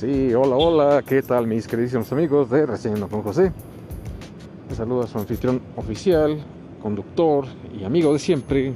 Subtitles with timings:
[0.00, 3.52] Sí, hola, hola, ¿qué tal mis queridísimos amigos de Recién con José?
[4.70, 6.42] Un saludo a su anfitrión oficial,
[6.82, 7.44] conductor
[7.78, 8.72] y amigo de siempre,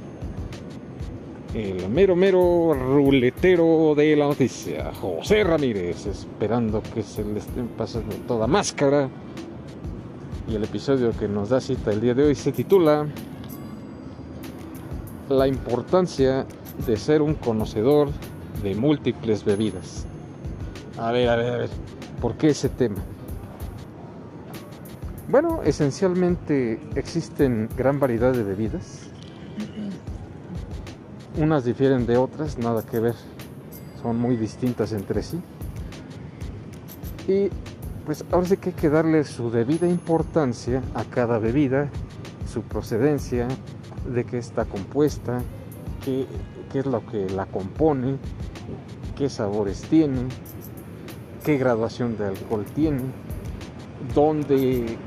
[1.55, 8.15] el mero mero ruletero de la noticia, José Ramírez, esperando que se le estén pasando
[8.27, 9.09] toda máscara.
[10.47, 13.07] Y el episodio que nos da cita el día de hoy se titula
[15.29, 16.45] La importancia
[16.85, 18.09] de ser un conocedor
[18.61, 20.05] de múltiples bebidas.
[20.97, 21.69] A ver, a ver, a ver,
[22.21, 23.01] ¿por qué ese tema?
[25.27, 29.09] Bueno, esencialmente existen gran variedad de bebidas.
[31.37, 33.15] Unas difieren de otras, nada que ver.
[34.01, 35.41] Son muy distintas entre sí.
[37.27, 37.49] Y
[38.05, 41.89] pues ahora sí que hay que darle su debida importancia a cada bebida,
[42.47, 43.47] su procedencia,
[44.13, 45.41] de qué está compuesta,
[46.03, 46.25] qué,
[46.71, 48.17] qué es lo que la compone,
[49.17, 50.27] qué sabores tiene,
[51.45, 53.03] qué graduación de alcohol tiene,
[54.15, 54.97] dónde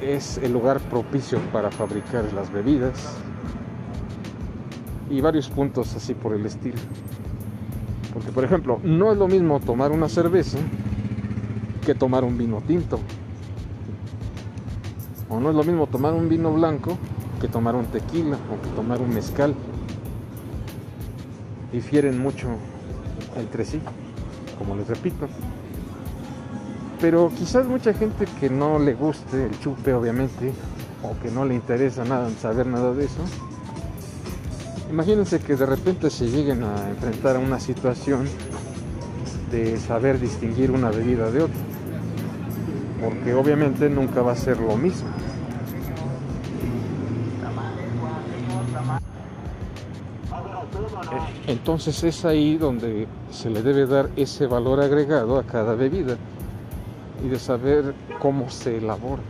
[0.00, 3.14] es el lugar propicio para fabricar las bebidas
[5.10, 6.78] y varios puntos así por el estilo.
[8.14, 10.56] Porque por ejemplo, no es lo mismo tomar una cerveza
[11.84, 12.98] que tomar un vino tinto.
[15.28, 16.96] O no es lo mismo tomar un vino blanco
[17.38, 19.54] que tomar un tequila o que tomar un mezcal.
[21.70, 22.48] Difieren mucho
[23.36, 23.78] entre sí,
[24.58, 25.28] como les repito.
[27.00, 30.52] Pero quizás mucha gente que no le guste el chupe, obviamente,
[31.02, 33.20] o que no le interesa nada saber nada de eso,
[34.90, 38.26] imagínense que de repente se lleguen a enfrentar a una situación
[39.50, 41.60] de saber distinguir una bebida de otra,
[43.02, 45.08] porque obviamente nunca va a ser lo mismo.
[51.46, 56.16] Entonces es ahí donde se le debe dar ese valor agregado a cada bebida
[57.26, 59.22] y de saber cómo se elabora.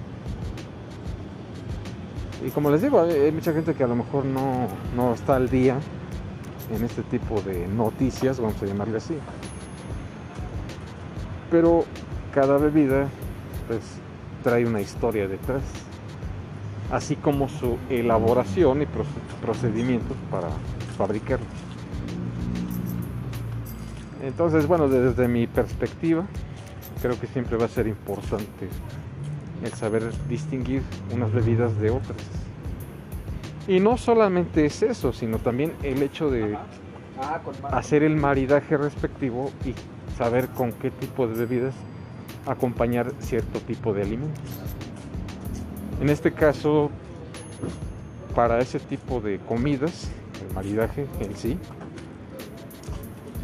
[2.47, 5.49] Y como les digo, hay mucha gente que a lo mejor no, no está al
[5.49, 5.79] día
[6.75, 9.17] en este tipo de noticias, vamos a llamarle así.
[11.51, 11.85] Pero
[12.35, 13.09] cada bebida
[13.67, 13.81] pues
[14.43, 15.63] trae una historia detrás,
[16.93, 18.87] así como su elaboración y
[19.41, 20.49] procedimientos para
[20.99, 21.47] fabricarla.
[24.23, 26.27] Entonces, bueno, desde mi perspectiva,
[27.01, 28.69] creo que siempre va a ser importante
[29.63, 32.19] el saber distinguir unas bebidas de otras.
[33.69, 36.57] Y no solamente es eso, sino también el hecho de
[37.73, 39.75] hacer el maridaje respectivo y
[40.17, 41.75] saber con qué tipo de bebidas
[42.47, 44.45] acompañar cierto tipo de alimentos.
[46.01, 46.91] En este caso,
[48.35, 50.11] para ese tipo de comidas,
[50.47, 51.59] el maridaje en sí,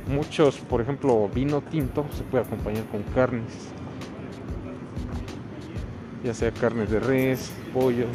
[0.07, 3.53] muchos, por ejemplo, vino tinto se puede acompañar con carnes,
[6.25, 8.07] ya sea carnes de res, pollo,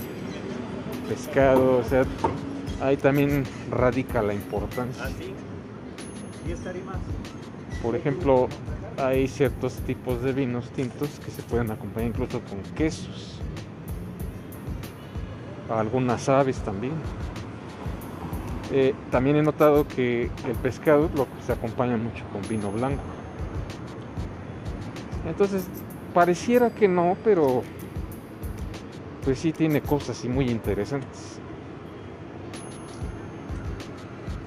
[1.09, 2.05] pescado, o sea,
[2.81, 5.05] ahí también radica la importancia.
[5.05, 5.09] ¿Ah.
[7.81, 8.47] Por ejemplo,
[8.97, 13.39] hay ciertos tipos de vinos tintos que se pueden acompañar incluso con quesos,
[15.69, 16.93] algunas aves también.
[18.71, 23.01] Eh, también he notado que el pescado lo se acompaña mucho con vino blanco.
[25.25, 25.65] Entonces,
[26.13, 27.63] pareciera que no, pero
[29.23, 31.39] pues sí tiene cosas y muy interesantes.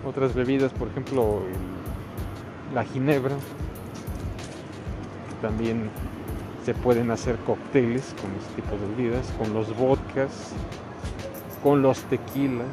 [0.06, 1.42] Otras bebidas, por ejemplo,
[2.74, 3.36] la ginebra,
[5.42, 5.90] también
[6.64, 10.52] se pueden hacer cócteles con este tipo de bebidas, con los vodkas,
[11.62, 12.66] con los tequilas,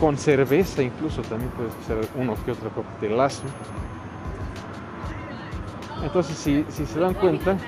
[0.00, 3.42] con cerveza incluso también puedes hacer uno que otro coctelazo.
[6.02, 7.58] Entonces si, si se dan cuenta,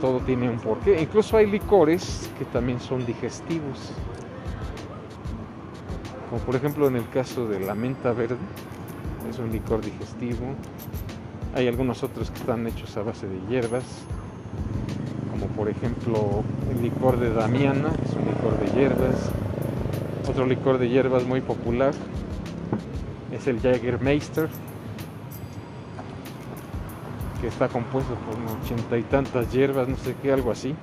[0.00, 1.00] todo tiene un porqué.
[1.00, 3.92] Incluso hay licores que también son digestivos.
[6.28, 8.36] Como por ejemplo en el caso de la menta verde,
[9.28, 10.54] es un licor digestivo.
[11.54, 13.84] Hay algunos otros que están hechos a base de hierbas,
[15.30, 19.30] como por ejemplo el licor de Damiana, es un licor de hierbas.
[20.28, 21.92] Otro licor de hierbas muy popular
[23.32, 24.48] es el Jägermeister,
[27.40, 30.74] que está compuesto por ochenta y tantas hierbas, no sé qué, algo así.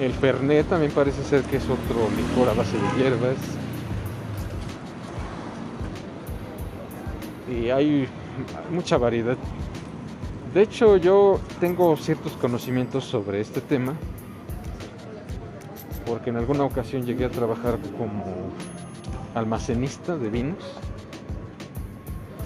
[0.00, 3.36] El Fernet también parece ser que es otro licor a base de hierbas.
[7.50, 8.08] Y hay
[8.70, 9.36] mucha variedad.
[10.52, 13.94] De hecho, yo tengo ciertos conocimientos sobre este tema
[16.06, 18.24] porque en alguna ocasión llegué a trabajar como
[19.34, 20.78] almacenista de vinos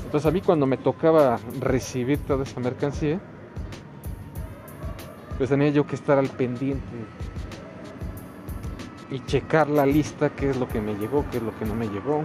[0.05, 3.21] Entonces a mí cuando me tocaba recibir toda esa mercancía,
[5.39, 6.85] pues tenía yo que estar al pendiente
[9.11, 11.75] y checar la lista, qué es lo que me llegó, qué es lo que no
[11.75, 12.25] me llegó.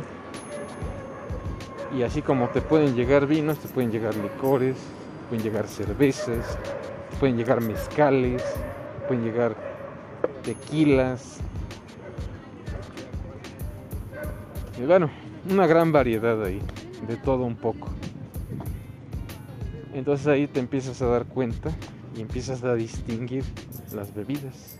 [1.96, 4.78] Y así como te pueden llegar vinos, te pueden llegar licores,
[5.30, 6.58] pueden llegar cervezas,
[7.20, 8.44] pueden llegar mezcales,
[9.08, 9.75] pueden llegar
[10.46, 11.40] tequilas.
[14.80, 15.10] Y bueno,
[15.50, 16.62] una gran variedad ahí,
[17.08, 17.90] de todo un poco.
[19.94, 21.72] Entonces ahí te empiezas a dar cuenta
[22.16, 23.44] y empiezas a distinguir
[23.94, 24.78] las bebidas.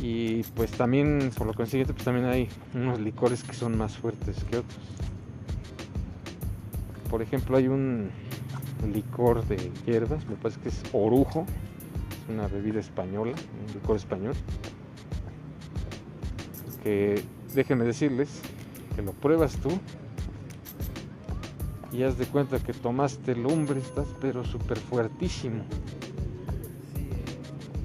[0.00, 4.36] Y pues también, por lo consiguiente, pues también hay unos licores que son más fuertes
[4.44, 4.78] que otros.
[7.10, 8.10] Por ejemplo, hay un
[8.92, 11.46] licor de hierbas, me parece que es orujo,
[12.28, 14.34] una bebida española, un licor español.
[16.82, 17.22] Que
[17.54, 18.28] déjenme decirles
[18.94, 19.70] que lo pruebas tú
[21.92, 25.62] y haz de cuenta que tomaste lumbre, estás pero súper fuertísimo.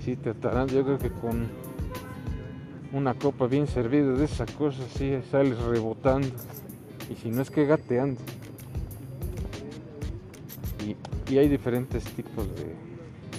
[0.03, 1.47] Si te estarán, yo creo que con
[2.91, 6.29] una copa bien servida de esa cosa, sí, sales rebotando.
[7.09, 8.21] Y si no es que gateando.
[11.29, 12.88] Y hay diferentes tipos de,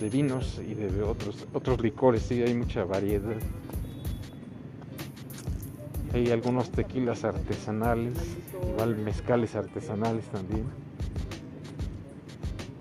[0.01, 3.37] de, vinos y de otros, otros licores, sí, hay mucha variedad.
[6.13, 8.15] Hay algunos tequilas artesanales,
[8.73, 10.65] igual mezcales artesanales también.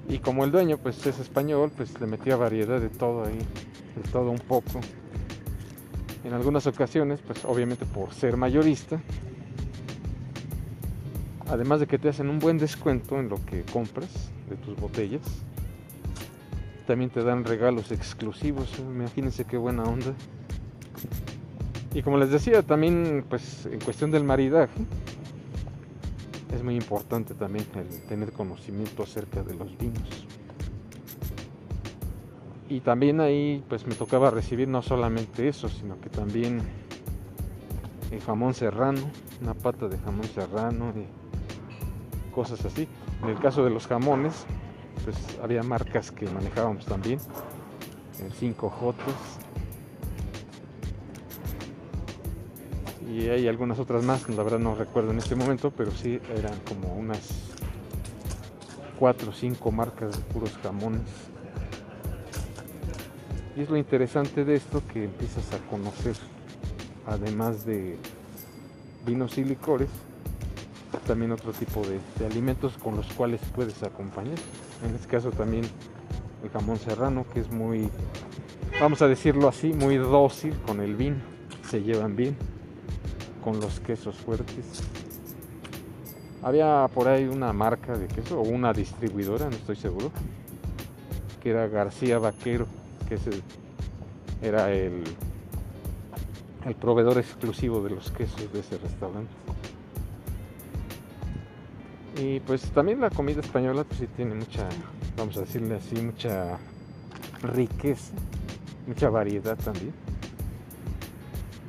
[0.09, 4.09] Y como el dueño pues es español, pues le metía variedad de todo ahí, de
[4.11, 4.79] todo un poco.
[6.23, 8.99] En algunas ocasiones, pues obviamente por ser mayorista,
[11.47, 15.21] además de que te hacen un buen descuento en lo que compras de tus botellas,
[16.89, 18.79] también te dan regalos exclusivos.
[18.79, 20.11] Imagínense qué buena onda.
[21.93, 24.81] Y como les decía, también pues en cuestión del maridaje,
[26.51, 30.25] es muy importante también el tener conocimiento acerca de los vinos.
[32.69, 36.59] Y también ahí pues me tocaba recibir no solamente eso, sino que también
[38.09, 39.01] el jamón serrano,
[39.43, 42.87] una pata de jamón serrano y cosas así.
[43.21, 44.47] En el caso de los jamones,
[45.03, 47.19] pues había marcas que manejábamos también,
[48.19, 48.93] el 5J,
[53.09, 56.53] y hay algunas otras más, la verdad no recuerdo en este momento, pero sí eran
[56.59, 57.19] como unas
[58.99, 61.01] 4 o 5 marcas de puros jamones.
[63.57, 66.15] Y es lo interesante de esto que empiezas a conocer,
[67.07, 67.97] además de
[69.05, 69.89] vinos y licores,
[71.07, 74.37] también otro tipo de alimentos con los cuales puedes acompañar.
[74.83, 75.65] En este caso también
[76.43, 77.89] el jamón serrano, que es muy,
[78.79, 81.17] vamos a decirlo así, muy dócil con el vino,
[81.67, 82.37] se llevan bien
[83.43, 84.83] con los quesos fuertes.
[86.41, 90.11] Había por ahí una marca de queso o una distribuidora, no estoy seguro,
[91.41, 92.65] que era García Vaquero,
[93.07, 93.31] que ese
[94.41, 95.03] era el,
[96.65, 99.31] el proveedor exclusivo de los quesos de ese restaurante.
[102.21, 104.67] Y pues también la comida española pues sí tiene mucha,
[105.15, 106.57] vamos a decirle así, mucha
[107.41, 108.13] riqueza,
[108.87, 109.93] mucha variedad también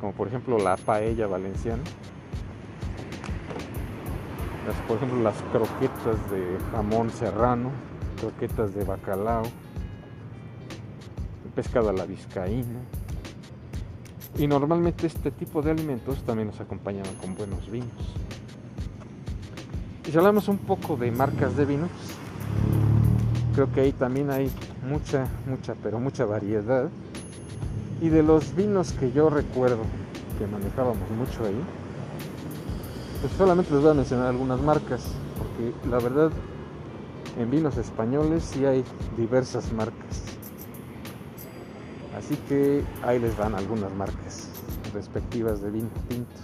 [0.01, 1.83] como por ejemplo la paella valenciana.
[4.87, 7.71] Por ejemplo las croquetas de jamón serrano,
[8.21, 9.43] croquetas de bacalao,
[11.55, 12.81] pescado a la vizcaína.
[14.39, 17.91] Y normalmente este tipo de alimentos también nos acompañaban con buenos vinos.
[20.11, 21.89] Si hablamos un poco de marcas de vinos,
[23.55, 24.51] creo que ahí también hay
[24.85, 26.89] mucha, mucha, pero mucha variedad
[28.01, 29.83] y de los vinos que yo recuerdo
[30.37, 31.61] que manejábamos mucho ahí,
[33.21, 35.05] pues solamente les voy a mencionar algunas marcas,
[35.39, 36.33] porque la verdad
[37.39, 38.83] en vinos españoles sí hay
[39.17, 40.25] diversas marcas.
[42.19, 44.49] Así que ahí les van algunas marcas
[44.93, 46.35] respectivas de vino tinto.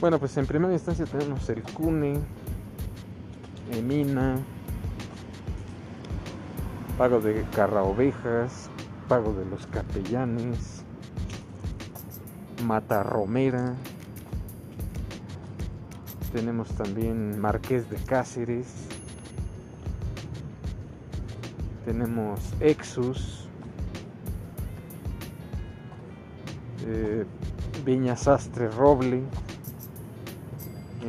[0.00, 2.18] Bueno, pues en primera instancia tenemos el Cune,
[3.70, 4.38] Emina,
[6.96, 8.70] Pago de Carra Ovejas,
[9.08, 10.84] Pago de los Capellanes,
[12.64, 13.74] Matarromera,
[16.32, 18.68] tenemos también Marqués de Cáceres,
[21.84, 23.46] tenemos Exus,
[26.86, 27.26] eh,
[27.84, 29.24] Viña Sastre Roble,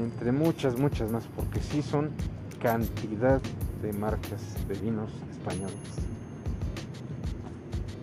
[0.03, 2.11] entre muchas, muchas más, porque sí son
[2.61, 3.41] cantidad
[3.81, 5.75] de marcas de vinos españoles.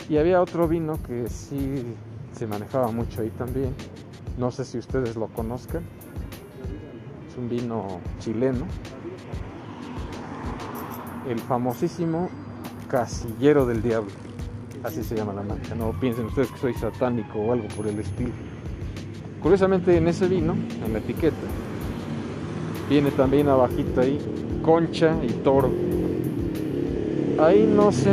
[0.08, 1.84] Y había otro vino que sí
[2.32, 3.74] se manejaba mucho ahí también.
[4.38, 5.82] No sé si ustedes lo conozcan.
[7.36, 8.66] un vino chileno,
[11.28, 12.28] el famosísimo
[12.88, 14.10] Casillero del Diablo.
[14.82, 15.74] Así se llama la marca.
[15.76, 18.32] No piensen ustedes que soy satánico o algo por el estilo.
[19.42, 21.36] Curiosamente en ese vino, en la etiqueta,
[22.88, 24.18] viene también abajito ahí
[24.62, 25.70] concha y toro.
[27.40, 28.10] Ahí no sé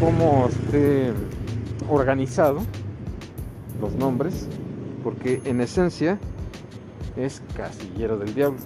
[0.00, 1.12] cómo esté
[1.88, 2.60] organizado
[3.80, 4.48] los nombres,
[5.04, 6.18] porque en esencia
[7.16, 8.58] es Casillero del Diablo.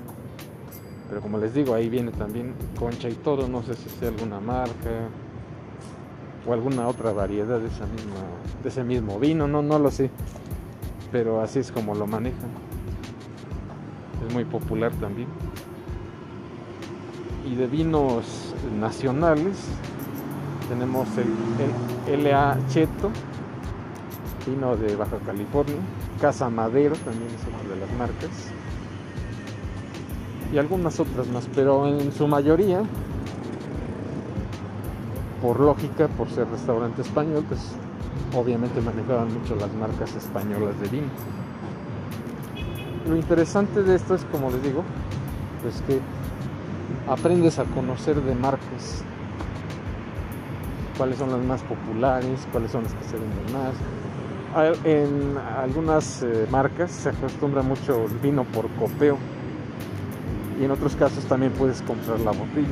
[1.08, 4.40] Pero como les digo, ahí viene también concha y toro, no sé si sea alguna
[4.40, 5.08] marca
[6.46, 8.16] o alguna otra variedad de, esa misma,
[8.62, 10.10] de ese mismo vino, no, no lo sé.
[11.12, 12.73] Pero así es como lo manejan.
[14.26, 15.28] Es muy popular también.
[17.46, 19.68] Y de vinos nacionales
[20.68, 23.10] tenemos el, el LA Cheto,
[24.46, 25.76] vino de Baja California,
[26.20, 28.30] Casa Madero también es una de las marcas
[30.54, 32.82] y algunas otras más, pero en su mayoría,
[35.42, 37.60] por lógica, por ser restaurante español, pues
[38.36, 41.08] obviamente manejaban mucho las marcas españolas de vino.
[43.08, 44.82] Lo interesante de esto es, como les digo,
[45.62, 46.00] pues que
[47.11, 49.02] aprendes a conocer de marcas,
[50.96, 53.75] cuáles son las más populares, cuáles son las que se venden más.
[54.84, 59.18] En algunas eh, marcas se acostumbra mucho el vino por copeo
[60.61, 62.68] y en otros casos también puedes comprar la botella.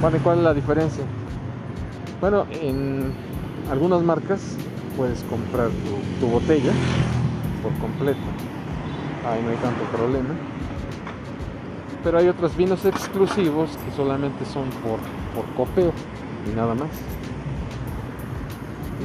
[0.00, 1.04] ¿Cuál es la diferencia?
[2.20, 3.12] Bueno, en
[3.70, 4.56] algunas marcas
[4.96, 5.70] puedes comprar
[6.20, 6.72] tu, botella
[7.62, 8.20] por completo.
[9.26, 10.34] Ahí no hay tanto problema.
[12.02, 14.98] Pero hay otros vinos exclusivos que solamente son por,
[15.34, 15.92] por copeo
[16.50, 16.90] y nada más.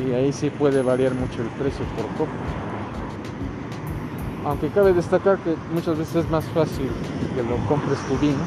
[0.05, 2.31] Y ahí sí puede variar mucho el precio por copa.
[4.45, 6.89] Aunque cabe destacar que muchas veces es más fácil
[7.35, 8.43] que lo compres tu vino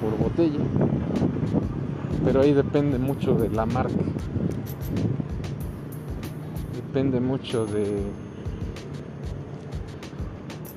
[0.00, 0.60] por botella,
[2.24, 3.92] pero ahí depende mucho de la marca.
[6.74, 8.02] Depende mucho de,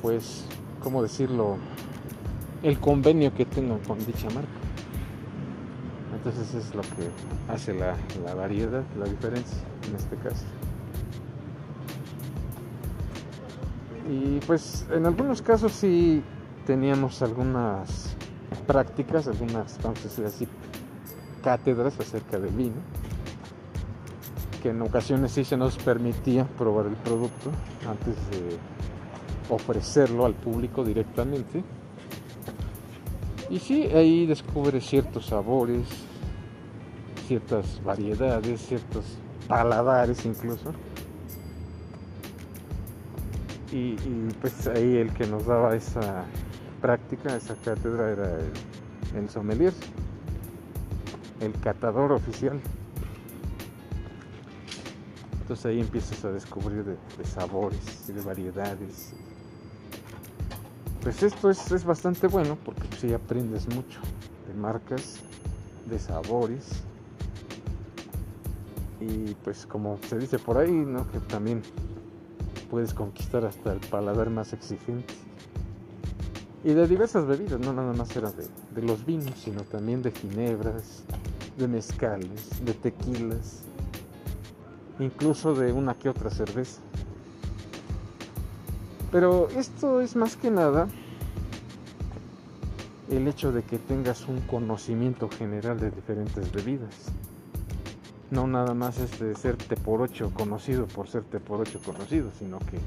[0.03, 0.45] pues,
[0.83, 1.55] ¿cómo decirlo?
[2.62, 4.50] El convenio que tengan con dicha marca.
[6.13, 7.10] Entonces es lo que
[7.51, 9.57] hace la, la variedad, la diferencia
[9.88, 10.45] en este caso.
[14.10, 16.22] Y pues en algunos casos sí
[16.67, 18.15] teníamos algunas
[18.67, 20.48] prácticas, algunas, vamos a decir así,
[21.41, 22.75] cátedras acerca del vino,
[24.62, 27.51] que en ocasiones sí se nos permitía probar el producto
[27.89, 28.57] antes de
[29.50, 31.63] ofrecerlo al público directamente.
[33.50, 35.88] Y sí, ahí descubre ciertos sabores,
[37.27, 39.05] ciertas variedades, ciertos
[39.47, 40.73] paladares incluso
[43.73, 43.95] y,
[44.39, 46.25] pues ahí el que nos daba esa
[46.81, 48.38] práctica, esa cátedra era
[49.15, 49.73] el, sommelier,
[51.39, 52.59] el catador oficial.
[55.41, 59.13] Entonces ahí empiezas a descubrir de, sabores y de variedades.
[61.03, 64.00] Pues esto es, bastante bueno porque si pues, aprendes mucho
[64.48, 65.19] de marcas,
[65.89, 66.81] de sabores.
[69.01, 71.05] Y pues como se dice por ahí, ¿no?
[71.12, 71.62] Que también
[72.72, 75.13] puedes conquistar hasta el paladar más exigente.
[76.63, 81.03] Y de diversas bebidas, no nada más era de, los vinos, sino también de ginebras,
[81.57, 83.63] de mezcales, de tequilas,
[85.00, 86.79] incluso de una que otra cerveza.
[89.13, 90.89] Pero esto es más que nada
[93.10, 97.12] el hecho de que tengas un conocimiento general de diferentes bebidas
[98.32, 102.58] no nada más es de ser por ocho conocido por ser por ocho conocido, sino
[102.58, 102.79] que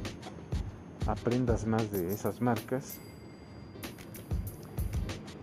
[1.09, 2.99] aprendas más de esas marcas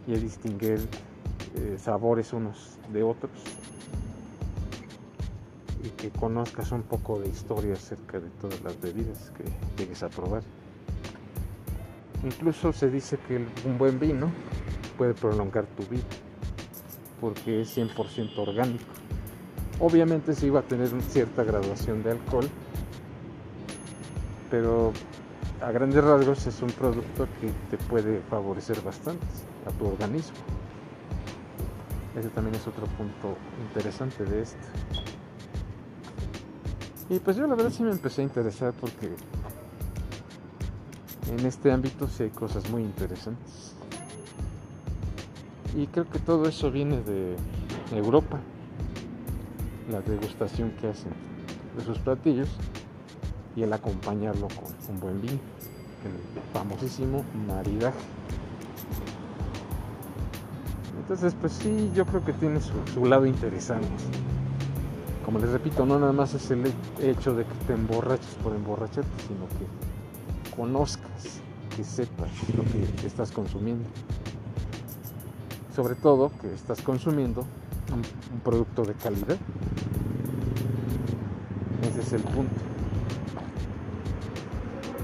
[0.05, 0.85] y a distinguir
[1.55, 3.31] eh, sabores unos de otros
[5.85, 9.45] y que conozcas un poco de historia acerca de todas las bebidas que
[9.81, 10.43] llegues a probar.
[12.23, 14.31] Incluso se dice que un buen vino
[14.97, 16.03] puede prolongar tu vida
[17.19, 18.83] porque es 100% orgánico.
[19.79, 22.49] Obviamente sí iba a tener cierta graduación de alcohol,
[24.51, 24.91] pero
[25.61, 29.25] a grandes rasgos es un producto que te puede favorecer bastante
[29.65, 30.35] a tu organismo.
[32.19, 33.37] Ese también es otro punto
[33.69, 34.57] interesante de esto.
[37.09, 39.11] Y pues yo la verdad sí me empecé a interesar porque
[41.31, 43.75] en este ámbito sí hay cosas muy interesantes.
[45.75, 47.35] Y creo que todo eso viene de
[47.91, 48.39] Europa
[49.91, 51.11] la degustación que hacen
[51.77, 52.49] de sus platillos
[53.55, 55.39] y el acompañarlo con un buen vino.
[56.03, 57.97] el famosísimo maridaje.
[60.99, 63.87] Entonces, pues sí, yo creo que tiene su, lado interesante.
[65.25, 66.63] Como les repito, no nada más es el
[67.01, 69.92] hecho de que te emborraches por emborracharte, sino que
[70.55, 71.41] conozcas,
[71.75, 73.85] que sepas lo que estás consumiendo.
[75.75, 77.45] Sobre todo que estás consumiendo
[77.91, 79.37] un, producto de calidad.
[81.89, 82.55] Ese es el punto.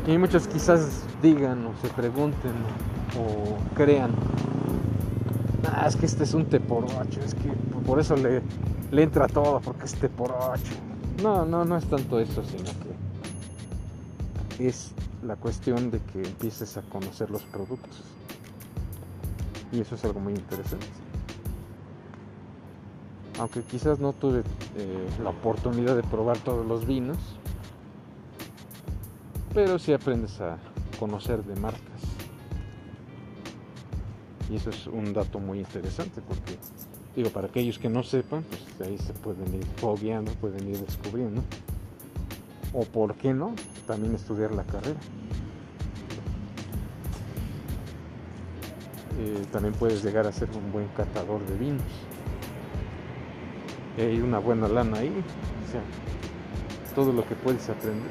[0.07, 2.53] Y muchos quizás digan o se pregunten
[3.17, 4.11] o crean,
[5.71, 7.49] ah, es que este es un té por ocho, es que
[7.85, 8.41] por eso le,
[8.91, 10.73] le entra todo, porque es té por ocho.
[11.21, 12.71] No, no, no es tanto eso, sino
[14.57, 18.03] que es la cuestión de que empieces a conocer los productos.
[19.71, 20.87] Y eso es algo muy interesante.
[23.39, 24.43] Aunque quizás no tuve
[24.75, 27.17] eh, la oportunidad de probar todos los vinos,
[29.53, 30.57] pero sí aprendes a
[30.99, 32.01] conocer de marcas.
[34.49, 36.57] Y eso es un dato muy interesante porque,
[37.15, 41.43] digo, para aquellos que no sepan, pues ahí se pueden ir fogueando, pueden ir descubriendo.
[42.73, 43.55] O por qué no,
[43.87, 44.99] también estudiar la carrera.
[49.19, 51.83] Eh, también puedes llegar a ser un buen catador de vinos.
[53.97, 55.81] Y una buena lana ahí, o sea,
[56.95, 58.09] todo lo que puedes aprender.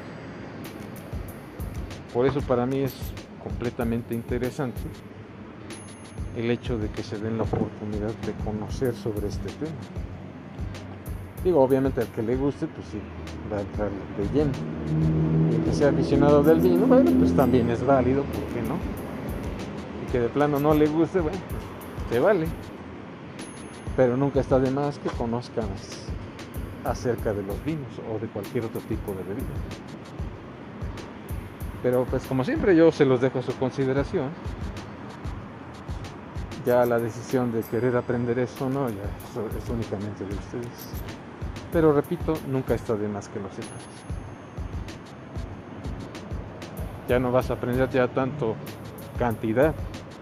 [2.13, 2.93] Por eso para mí es
[3.43, 4.79] completamente interesante
[6.35, 9.71] el hecho de que se den la oportunidad de conocer sobre este tema.
[11.43, 12.99] Digo, obviamente al que le guste, pues sí,
[13.57, 14.51] de lleno.
[15.51, 18.75] Y que sea aficionado del vino, bueno, pues también es válido, ¿por qué no?
[20.03, 22.47] Y que de plano no le guste, bueno, pues te vale.
[23.97, 26.07] Pero nunca está de más que conozcas
[26.85, 29.47] acerca de los vinos o de cualquier otro tipo de bebida.
[31.81, 34.29] Pero pues como siempre yo se los dejo a su consideración.
[36.65, 39.03] Ya la decisión de querer aprender eso no, ya
[39.57, 40.93] es únicamente de ustedes.
[41.71, 43.69] Pero repito, nunca está de más que lo sepas.
[47.07, 48.55] Ya no vas a aprender ya tanto
[49.17, 49.73] cantidad,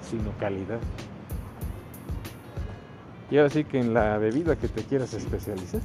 [0.01, 0.79] sino calidad.
[3.29, 5.81] Y ahora sí que en la bebida que te quieras especializar,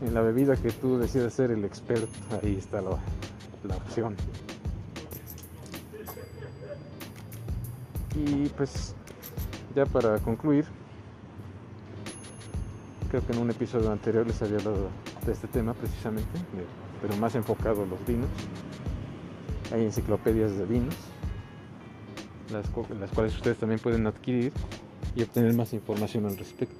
[0.00, 2.08] en la bebida que tú decidas ser el experto,
[2.42, 2.90] ahí está la,
[3.64, 4.16] la opción.
[8.16, 8.94] Y pues
[9.76, 10.64] ya para concluir,
[13.10, 14.88] creo que en un episodio anterior les había hablado
[15.24, 16.38] de este tema precisamente,
[17.00, 18.28] pero más enfocado a los vinos.
[19.72, 20.94] Hay enciclopedias de vinos,
[22.52, 24.52] las, cu- las cuales ustedes también pueden adquirir
[25.14, 26.76] y obtener más información al respecto.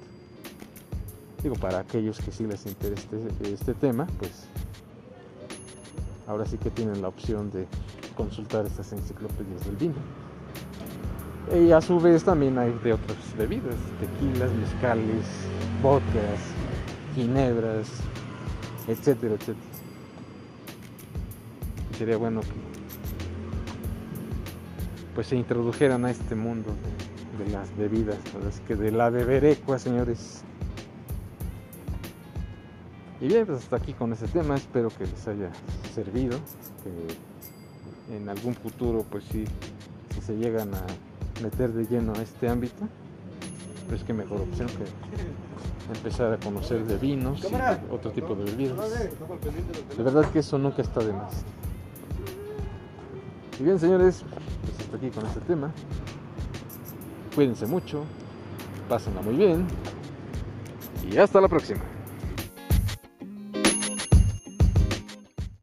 [1.43, 3.07] Digo, para aquellos que sí les interese
[3.43, 4.47] este tema, pues
[6.27, 7.65] ahora sí que tienen la opción de
[8.17, 9.95] consultar estas enciclopedias del vino.
[11.55, 15.25] Y a su vez también hay de otras bebidas, tequilas, mezcales,
[15.81, 16.39] vodkas,
[17.15, 17.87] ginebras,
[18.87, 19.65] etcétera, etcétera.
[21.97, 22.69] Sería bueno que
[25.15, 26.71] pues se introdujeran a este mundo
[27.37, 28.17] de, las bebidas,
[28.67, 30.43] que de la beberecua, señores.
[33.19, 35.49] Y bien, pues hasta aquí con ese tema, espero que les haya
[35.93, 36.39] servido,
[36.83, 39.43] que en algún futuro pues sí,
[40.15, 40.83] si se llegan a
[41.43, 42.87] meter de lleno a este ámbito,
[43.89, 44.85] pues qué mejor opción que
[45.93, 48.77] empezar a conocer de vinos y otro tipo de bebidas.
[49.97, 51.43] De verdad que eso nunca está de más.
[53.59, 54.23] Y bien, señores,
[54.63, 55.71] pues hasta aquí con este tema.
[57.35, 58.03] Cuídense mucho,
[58.87, 59.67] pásenla muy bien
[61.09, 61.81] y hasta la próxima.